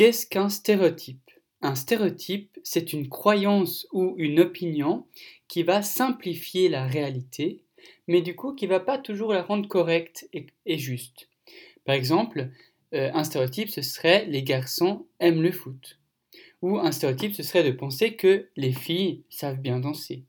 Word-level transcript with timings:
Qu'est-ce 0.00 0.26
qu'un 0.26 0.48
stéréotype? 0.48 1.30
Un 1.60 1.74
stéréotype, 1.74 2.58
c'est 2.62 2.94
une 2.94 3.10
croyance 3.10 3.86
ou 3.92 4.14
une 4.16 4.40
opinion 4.40 5.06
qui 5.46 5.62
va 5.62 5.82
simplifier 5.82 6.70
la 6.70 6.86
réalité, 6.86 7.64
mais 8.08 8.22
du 8.22 8.34
coup 8.34 8.54
qui 8.54 8.64
ne 8.64 8.70
va 8.70 8.80
pas 8.80 8.96
toujours 8.96 9.34
la 9.34 9.42
rendre 9.42 9.68
correcte 9.68 10.26
et, 10.32 10.78
juste. 10.78 11.28
Par 11.84 11.94
exemple, 11.94 12.48
euh, 12.94 13.10
un 13.12 13.24
stéréotype, 13.24 13.68
ce 13.68 13.82
serait 13.82 14.24
les 14.24 14.42
garçons 14.42 15.06
aiment 15.18 15.42
le 15.42 15.52
foot. 15.52 15.98
Ou 16.62 16.78
un 16.78 16.92
stéréotype, 16.92 17.34
ce 17.34 17.42
serait 17.42 17.62
de 17.62 17.70
penser 17.70 18.16
que 18.16 18.48
les 18.56 18.72
filles 18.72 19.24
savent 19.28 19.60
bien 19.60 19.80
danser. 19.80 20.24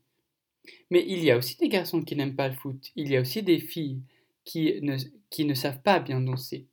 Mais 0.90 1.02
il 1.08 1.24
y 1.24 1.30
a 1.30 1.38
aussi 1.38 1.56
des 1.56 1.70
garçons 1.70 2.02
qui 2.02 2.14
n'aiment 2.14 2.36
pas 2.36 2.48
le 2.48 2.54
foot. 2.56 2.90
Il 2.94 3.10
y 3.10 3.16
a 3.16 3.22
aussi 3.22 3.42
des 3.42 3.58
filles 3.58 4.02
qui 4.44 4.78
ne, 4.82 4.98
qui 5.30 5.46
ne 5.46 5.54
savent 5.54 5.80
pas 5.80 5.98
bien 5.98 6.20
danser. 6.20 6.66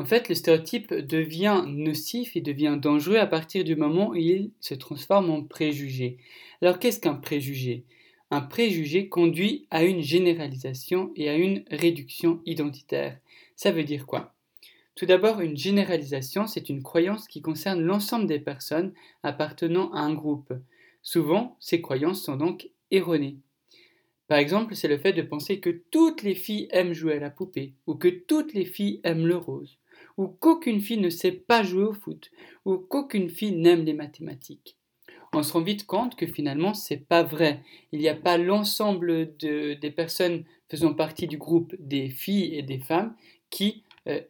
En 0.00 0.06
fait, 0.06 0.30
le 0.30 0.34
stéréotype 0.34 0.94
devient 0.94 1.62
nocif 1.66 2.34
et 2.34 2.40
devient 2.40 2.78
dangereux 2.80 3.18
à 3.18 3.26
partir 3.26 3.64
du 3.64 3.76
moment 3.76 4.08
où 4.08 4.14
il 4.14 4.50
se 4.58 4.72
transforme 4.72 5.28
en 5.28 5.42
préjugé. 5.42 6.16
Alors 6.62 6.78
qu'est-ce 6.78 7.00
qu'un 7.00 7.16
préjugé? 7.16 7.84
Un 8.30 8.40
préjugé 8.40 9.10
conduit 9.10 9.66
à 9.70 9.84
une 9.84 10.00
généralisation 10.00 11.12
et 11.16 11.28
à 11.28 11.36
une 11.36 11.64
réduction 11.70 12.40
identitaire. 12.46 13.18
Ça 13.56 13.72
veut 13.72 13.84
dire 13.84 14.06
quoi? 14.06 14.34
Tout 14.94 15.04
d'abord, 15.04 15.42
une 15.42 15.58
généralisation, 15.58 16.46
c'est 16.46 16.70
une 16.70 16.82
croyance 16.82 17.28
qui 17.28 17.42
concerne 17.42 17.82
l'ensemble 17.82 18.26
des 18.26 18.40
personnes 18.40 18.94
appartenant 19.22 19.92
à 19.92 20.00
un 20.00 20.14
groupe. 20.14 20.54
Souvent, 21.02 21.58
ces 21.60 21.82
croyances 21.82 22.24
sont 22.24 22.36
donc 22.36 22.70
erronées. 22.90 23.36
Par 24.28 24.38
exemple, 24.38 24.76
c'est 24.76 24.88
le 24.88 24.96
fait 24.96 25.12
de 25.12 25.20
penser 25.20 25.60
que 25.60 25.82
toutes 25.90 26.22
les 26.22 26.34
filles 26.34 26.68
aiment 26.70 26.94
jouer 26.94 27.16
à 27.16 27.20
la 27.20 27.30
poupée, 27.30 27.74
ou 27.86 27.96
que 27.96 28.08
toutes 28.08 28.54
les 28.54 28.64
filles 28.64 29.00
aiment 29.04 29.26
le 29.26 29.36
rose, 29.36 29.79
ou 30.20 30.28
qu'aucune 30.28 30.82
fille 30.82 30.98
ne 30.98 31.08
sait 31.08 31.32
pas 31.32 31.62
jouer 31.62 31.84
au 31.84 31.94
foot, 31.94 32.30
ou 32.66 32.76
qu'aucune 32.76 33.30
fille 33.30 33.52
n'aime 33.52 33.86
les 33.86 33.94
mathématiques. 33.94 34.76
On 35.32 35.42
se 35.42 35.54
rend 35.54 35.62
vite 35.62 35.86
compte 35.86 36.14
que 36.14 36.26
finalement 36.26 36.74
c'est 36.74 36.98
pas 36.98 37.22
vrai. 37.22 37.62
Il 37.90 38.00
n'y 38.00 38.08
a 38.08 38.14
pas 38.14 38.36
l'ensemble 38.36 39.34
des 39.38 39.92
personnes 39.96 40.44
faisant 40.68 40.92
partie 40.92 41.26
du 41.26 41.38
groupe 41.38 41.74
des 41.78 42.10
filles 42.10 42.54
et 42.54 42.62
des 42.62 42.80
femmes 42.80 43.16
qui 43.48 43.84
euh, 44.08 44.20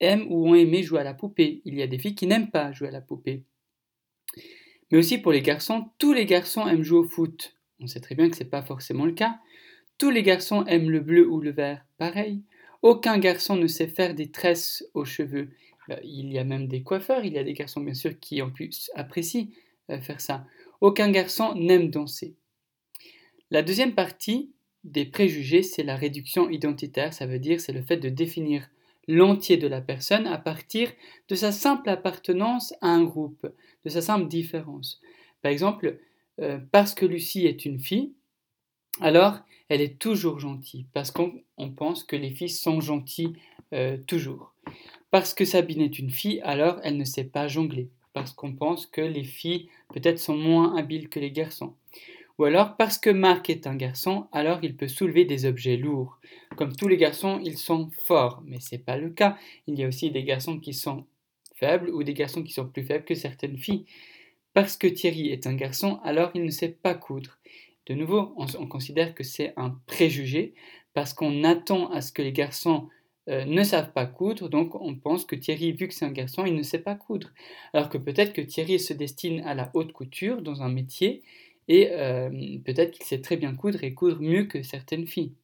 aiment 0.00 0.26
ou 0.30 0.48
ont 0.48 0.54
aimé 0.54 0.82
jouer 0.82 1.00
à 1.00 1.04
la 1.04 1.12
poupée. 1.12 1.60
Il 1.66 1.74
y 1.74 1.82
a 1.82 1.86
des 1.86 1.98
filles 1.98 2.14
qui 2.14 2.26
n'aiment 2.26 2.50
pas 2.50 2.72
jouer 2.72 2.88
à 2.88 2.92
la 2.92 3.02
poupée. 3.02 3.42
Mais 4.90 4.96
aussi 4.96 5.18
pour 5.18 5.32
les 5.32 5.42
garçons, 5.42 5.90
tous 5.98 6.14
les 6.14 6.24
garçons 6.24 6.66
aiment 6.66 6.82
jouer 6.82 7.00
au 7.00 7.04
foot. 7.04 7.54
On 7.80 7.86
sait 7.86 8.00
très 8.00 8.14
bien 8.14 8.30
que 8.30 8.36
ce 8.36 8.44
n'est 8.44 8.48
pas 8.48 8.62
forcément 8.62 9.04
le 9.04 9.12
cas. 9.12 9.38
Tous 9.98 10.08
les 10.08 10.22
garçons 10.22 10.64
aiment 10.64 10.90
le 10.90 11.00
bleu 11.00 11.28
ou 11.28 11.40
le 11.40 11.50
vert, 11.50 11.84
pareil. 11.98 12.42
Aucun 12.84 13.16
garçon 13.16 13.56
ne 13.56 13.66
sait 13.66 13.88
faire 13.88 14.14
des 14.14 14.30
tresses 14.30 14.84
aux 14.92 15.06
cheveux. 15.06 15.48
Bah, 15.88 15.98
il 16.04 16.30
y 16.30 16.38
a 16.38 16.44
même 16.44 16.68
des 16.68 16.82
coiffeurs, 16.82 17.24
il 17.24 17.32
y 17.32 17.38
a 17.38 17.42
des 17.42 17.54
garçons 17.54 17.80
bien 17.80 17.94
sûr 17.94 18.20
qui 18.20 18.42
en 18.42 18.50
plus 18.50 18.90
apprécient 18.94 19.46
euh, 19.90 19.98
faire 20.02 20.20
ça. 20.20 20.44
Aucun 20.82 21.10
garçon 21.10 21.54
n'aime 21.54 21.88
danser. 21.88 22.34
La 23.50 23.62
deuxième 23.62 23.94
partie 23.94 24.52
des 24.84 25.06
préjugés, 25.06 25.62
c'est 25.62 25.82
la 25.82 25.96
réduction 25.96 26.50
identitaire, 26.50 27.14
ça 27.14 27.26
veut 27.26 27.38
dire 27.38 27.58
c'est 27.58 27.72
le 27.72 27.80
fait 27.80 27.96
de 27.96 28.10
définir 28.10 28.68
l'entier 29.08 29.56
de 29.56 29.66
la 29.66 29.80
personne 29.80 30.26
à 30.26 30.36
partir 30.36 30.92
de 31.30 31.34
sa 31.34 31.52
simple 31.52 31.88
appartenance 31.88 32.74
à 32.82 32.88
un 32.88 33.02
groupe, 33.02 33.46
de 33.86 33.88
sa 33.88 34.02
simple 34.02 34.28
différence. 34.28 35.00
Par 35.40 35.50
exemple, 35.50 36.00
euh, 36.38 36.58
parce 36.70 36.92
que 36.92 37.06
Lucie 37.06 37.46
est 37.46 37.64
une 37.64 37.80
fille, 37.80 38.12
alors 39.00 39.40
elle 39.68 39.80
est 39.80 39.98
toujours 39.98 40.38
gentille, 40.38 40.86
parce 40.92 41.10
qu'on 41.10 41.42
pense 41.76 42.04
que 42.04 42.16
les 42.16 42.30
filles 42.30 42.50
sont 42.50 42.80
gentilles 42.80 43.34
euh, 43.72 43.96
toujours. 44.06 44.52
Parce 45.10 45.34
que 45.34 45.44
Sabine 45.44 45.82
est 45.82 45.98
une 45.98 46.10
fille, 46.10 46.40
alors 46.42 46.78
elle 46.82 46.96
ne 46.96 47.04
sait 47.04 47.24
pas 47.24 47.48
jongler, 47.48 47.88
parce 48.12 48.32
qu'on 48.32 48.52
pense 48.52 48.86
que 48.86 49.00
les 49.00 49.24
filles 49.24 49.68
peut-être 49.92 50.18
sont 50.18 50.36
moins 50.36 50.76
habiles 50.76 51.08
que 51.08 51.20
les 51.20 51.30
garçons. 51.30 51.74
Ou 52.38 52.44
alors 52.44 52.76
parce 52.76 52.98
que 52.98 53.10
Marc 53.10 53.48
est 53.48 53.66
un 53.66 53.76
garçon, 53.76 54.26
alors 54.32 54.58
il 54.62 54.76
peut 54.76 54.88
soulever 54.88 55.24
des 55.24 55.46
objets 55.46 55.76
lourds. 55.76 56.18
Comme 56.56 56.74
tous 56.74 56.88
les 56.88 56.96
garçons, 56.96 57.40
ils 57.44 57.58
sont 57.58 57.90
forts, 58.06 58.42
mais 58.44 58.58
ce 58.58 58.74
n'est 58.74 58.80
pas 58.80 58.96
le 58.96 59.10
cas. 59.10 59.36
Il 59.68 59.78
y 59.78 59.84
a 59.84 59.88
aussi 59.88 60.10
des 60.10 60.24
garçons 60.24 60.58
qui 60.58 60.74
sont 60.74 61.06
faibles 61.54 61.90
ou 61.90 62.02
des 62.02 62.14
garçons 62.14 62.42
qui 62.42 62.52
sont 62.52 62.66
plus 62.66 62.82
faibles 62.82 63.04
que 63.04 63.14
certaines 63.14 63.56
filles. 63.56 63.86
Parce 64.52 64.76
que 64.76 64.88
Thierry 64.88 65.30
est 65.30 65.46
un 65.46 65.54
garçon, 65.54 66.00
alors 66.02 66.30
il 66.34 66.44
ne 66.44 66.50
sait 66.50 66.68
pas 66.68 66.94
coudre. 66.94 67.38
De 67.86 67.94
nouveau, 67.94 68.34
on, 68.36 68.66
considère 68.66 69.14
que 69.14 69.24
c'est 69.24 69.52
un 69.56 69.78
préjugé 69.86 70.54
parce 70.94 71.12
qu'on 71.12 71.44
attend 71.44 71.90
à 71.90 72.00
ce 72.00 72.12
que 72.12 72.22
les 72.22 72.32
garçons 72.32 72.88
euh, 73.28 73.44
ne 73.44 73.62
savent 73.62 73.92
pas 73.92 74.06
coudre, 74.06 74.48
donc 74.48 74.74
on 74.74 74.94
pense 74.94 75.24
que 75.24 75.36
Thierry, 75.36 75.72
vu 75.72 75.88
que 75.88 75.94
c'est 75.94 76.04
un 76.04 76.12
garçon, 76.12 76.46
il 76.46 76.54
ne 76.54 76.62
sait 76.62 76.78
pas 76.78 76.94
coudre. 76.94 77.30
Alors 77.72 77.88
que 77.88 77.98
peut-être 77.98 78.32
que 78.32 78.40
Thierry 78.40 78.78
se 78.78 78.92
destine 78.94 79.40
à 79.40 79.54
la 79.54 79.70
haute 79.74 79.92
couture 79.92 80.40
dans 80.40 80.62
un 80.62 80.68
métier 80.68 81.22
et 81.68 81.90
euh, 81.92 82.30
peut-être 82.64 82.92
qu'il 82.92 83.04
sait 83.04 83.20
très 83.20 83.36
bien 83.36 83.54
coudre 83.54 83.82
et 83.84 83.94
coudre 83.94 84.20
mieux 84.20 84.44
que 84.44 84.62
certaines 84.62 85.06
filles. 85.06 85.34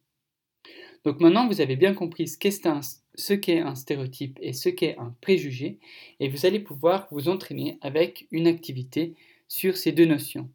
Donc 1.04 1.20
maintenant, 1.20 1.46
vous 1.46 1.60
avez 1.60 1.76
bien 1.76 1.94
compris 1.94 2.28
ce 2.28 2.38
qu'est 2.38 2.66
un, 2.66 2.80
ce 3.14 3.32
qu'est 3.32 3.60
un 3.60 3.74
stéréotype 3.74 4.38
et 4.42 4.52
ce 4.52 4.68
qu'est 4.68 4.96
un 4.98 5.14
préjugé, 5.20 5.78
et 6.20 6.28
vous 6.28 6.46
allez 6.46 6.60
pouvoir 6.60 7.08
vous 7.10 7.28
entraîner 7.28 7.78
avec 7.80 8.26
une 8.30 8.46
activité 8.46 9.14
sur 9.48 9.76
ces 9.76 9.92
deux 9.92 10.04
notions. 10.04 10.50